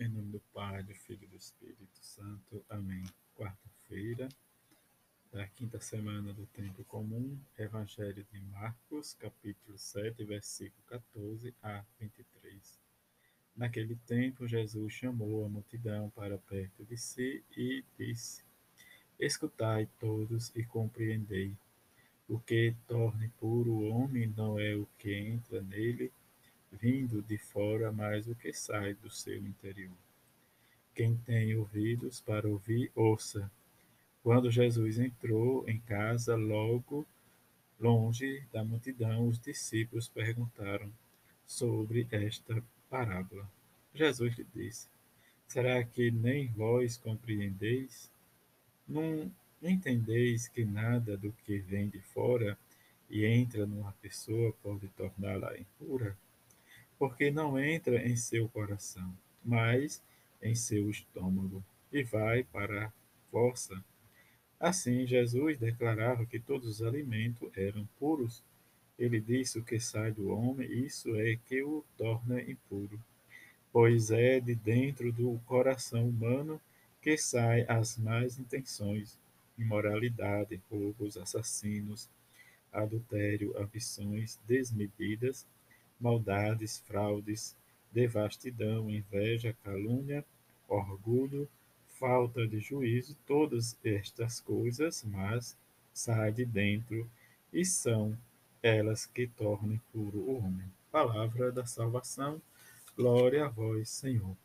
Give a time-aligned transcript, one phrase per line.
[0.00, 2.64] Em nome do Pai, do Filho e do Espírito Santo.
[2.70, 3.04] Amém.
[3.36, 4.30] Quarta-feira
[5.30, 12.80] da quinta semana do Tempo Comum, Evangelho de Marcos, capítulo 7, versículo 14 a 23.
[13.54, 18.42] Naquele tempo, Jesus chamou a multidão para perto de si e disse:
[19.18, 21.54] Escutai todos e compreendei.
[22.26, 26.10] O que torne puro o homem não é o que entra nele,
[26.72, 29.96] vindo de fora, mas o que sai do seu interior.
[30.94, 33.50] Quem tem ouvidos para ouvir, ouça.
[34.22, 37.06] Quando Jesus entrou em casa, logo
[37.80, 40.92] longe da multidão, os discípulos perguntaram
[41.46, 43.48] sobre esta parábola.
[43.94, 44.88] Jesus lhe disse:
[45.48, 48.10] Será que nem vós compreendeis?
[48.86, 52.58] Não entendeis que nada do que vem de fora
[53.08, 56.16] e entra numa pessoa pode torná-la impura?
[57.00, 59.10] Porque não entra em seu coração,
[59.42, 60.02] mas
[60.42, 62.92] em seu estômago e vai para a
[63.30, 63.82] fossa.
[64.60, 68.42] Assim, Jesus declarava que todos os alimentos eram puros.
[68.98, 73.00] Ele disse: O que sai do homem, isso é que o torna impuro.
[73.72, 76.60] Pois é de dentro do coração humano
[77.00, 79.18] que saem as más intenções,
[79.56, 82.10] imoralidade, roubos, assassinos,
[82.70, 85.46] adultério, ambições desmedidas,
[86.00, 87.54] maldades, fraudes,
[87.92, 90.24] devastidão, inveja, calúnia,
[90.68, 91.48] orgulho,
[91.98, 95.56] falta de juízo, todas estas coisas, mas
[95.92, 97.08] saem de dentro
[97.52, 98.16] e são
[98.62, 100.66] elas que tornam puro o homem.
[100.90, 102.40] Palavra da salvação,
[102.96, 104.36] glória a vós, Senhor.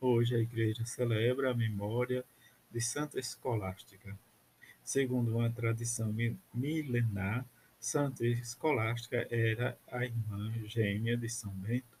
[0.00, 2.24] Hoje a igreja celebra a memória
[2.70, 4.16] de Santa Escolástica.
[4.82, 6.14] Segundo uma tradição
[6.54, 7.44] milenar,
[7.80, 11.98] Santa Escolástica era a irmã gêmea de São Bento.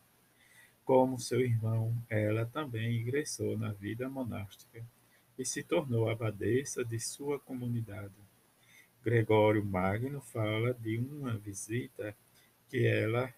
[0.84, 4.84] Como seu irmão, ela também ingressou na vida monástica
[5.38, 8.12] e se tornou abadesa de sua comunidade.
[9.02, 12.14] Gregório Magno fala de uma visita
[12.68, 13.32] que ela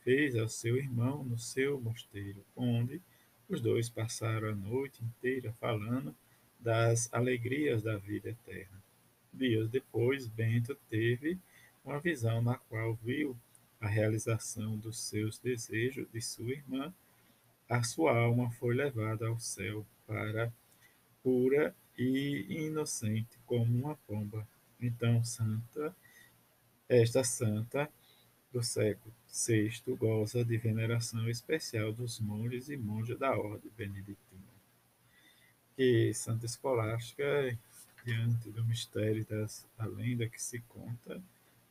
[0.00, 3.02] fez ao seu irmão no seu mosteiro, onde
[3.46, 6.16] os dois passaram a noite inteira falando
[6.58, 8.82] das alegrias da vida eterna.
[9.30, 11.38] Dias depois, Bento teve
[11.84, 13.36] uma visão na qual viu
[13.80, 16.92] a realização dos seus desejos de sua irmã.
[17.68, 20.52] A sua alma foi levada ao céu para
[21.22, 24.46] pura e inocente como uma pomba.
[24.80, 25.94] Então, santa,
[26.88, 27.90] esta santa
[28.52, 34.42] do século VI goza de veneração especial dos monges e monjas da ordem beneditina.
[35.74, 37.58] Que Santa Escolástica,
[38.04, 41.22] diante do mistério das, da lenda que se conta,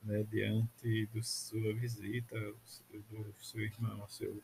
[0.04, 4.42] né, diante da sua visita do seu irmão seu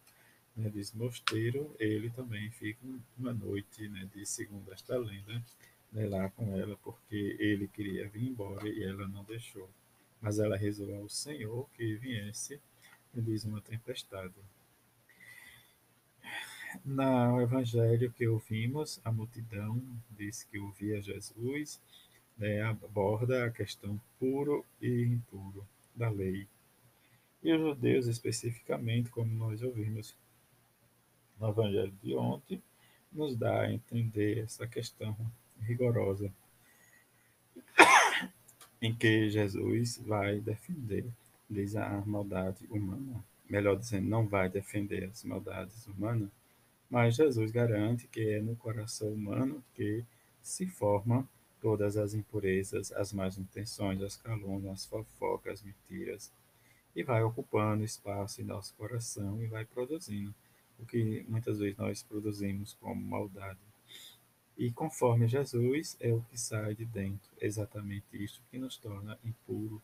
[0.55, 2.85] né, desmosteiro, ele também fica
[3.17, 5.43] uma noite né, de segundo esta lenda
[5.91, 9.69] né, lá com ela, porque ele queria vir embora e ela não deixou.
[10.21, 12.59] Mas ela rezou ao Senhor que viesse,
[13.13, 14.33] e diz uma tempestade.
[16.83, 19.81] No evangelho que ouvimos, a multidão
[20.11, 21.79] disse que ouvia Jesus,
[22.37, 25.65] né, aborda a questão puro e impuro
[25.95, 26.47] da lei.
[27.43, 30.15] E os judeus, especificamente, como nós ouvimos
[31.39, 32.61] no Evangelho de ontem,
[33.11, 35.15] nos dá a entender essa questão
[35.61, 36.31] rigorosa
[38.81, 41.05] em que Jesus vai defender,
[41.49, 43.23] diz a maldade humana.
[43.49, 46.29] Melhor dizendo, não vai defender as maldades humanas,
[46.89, 50.03] mas Jesus garante que é no coração humano que
[50.41, 51.27] se forma
[51.61, 56.31] todas as impurezas, as más intenções, as calúnias, as fofocas, as mentiras,
[56.95, 60.33] e vai ocupando espaço em nosso coração e vai produzindo
[60.79, 63.59] o que muitas vezes nós produzimos como maldade.
[64.57, 69.81] E conforme Jesus é o que sai de dentro, exatamente isso que nos torna impuro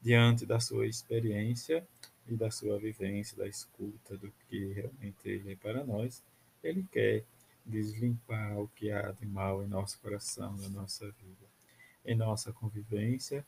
[0.00, 1.86] diante da sua experiência
[2.28, 6.22] e da sua vivência, da escuta do que realmente ele é para nós.
[6.62, 7.24] Ele quer
[7.64, 11.46] deslimpar o que há de mal em nosso coração, na nossa vida,
[12.04, 13.44] em nossa convivência,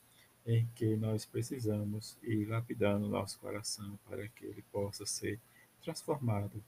[0.46, 5.40] em que nós precisamos ir lapidando nosso coração para que ele possa ser
[5.82, 6.62] transformado,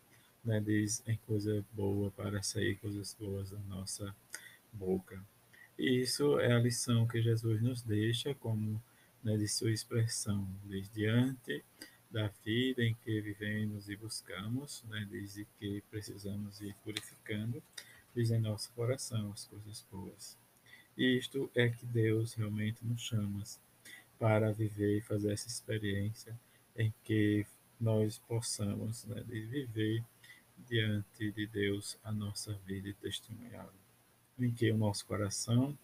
[0.45, 4.15] né, diz em coisa boa para sair coisas boas da nossa
[4.73, 5.23] boca.
[5.79, 8.83] E isso é a lição que Jesus nos deixa como
[9.23, 11.65] né, de sua expressão, desde diante
[12.11, 17.63] da vida em que vivemos e buscamos, né, desde que precisamos ir purificando,
[18.15, 20.37] diz em nosso coração as coisas boas.
[20.97, 23.45] E isto é que Deus realmente nos chama
[24.19, 26.39] para viver e fazer essa experiência
[26.77, 27.47] em que
[27.81, 30.03] nós possamos né, viver
[30.67, 33.73] diante de Deus a nossa vida e testemunhá-lo.
[34.39, 35.79] Em que o nosso coração,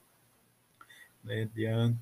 [1.23, 1.99] né, diante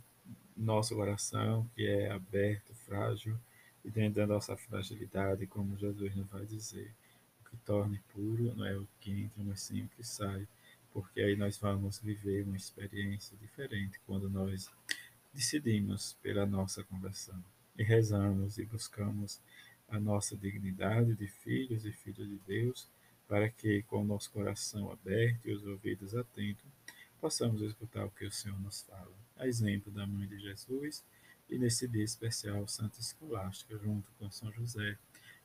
[0.56, 3.38] nosso coração, que é aberto, frágil,
[3.84, 6.94] e dentro da nossa fragilidade, como Jesus nos vai dizer,
[7.40, 10.46] o que torne puro não é o que entra, mas sim o que sai,
[10.93, 14.70] porque aí nós vamos viver uma experiência diferente quando nós
[15.32, 17.43] decidimos pela nossa conversão
[17.76, 19.40] e rezamos e buscamos
[19.88, 22.88] a nossa dignidade de filhos e filhas de Deus,
[23.28, 26.64] para que, com o nosso coração aberto e os ouvidos atentos,
[27.20, 29.12] possamos escutar o que o Senhor nos fala.
[29.37, 31.05] A exemplo da Mãe de Jesus
[31.52, 34.96] e nesse dia especial, Santa Escolástica, junto com São José,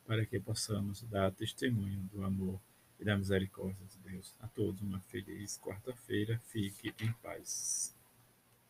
[0.06, 2.58] para que possamos dar testemunho do amor
[2.98, 4.34] e da misericórdia de Deus.
[4.40, 6.40] A todos uma feliz quarta-feira.
[6.46, 7.97] Fique em paz.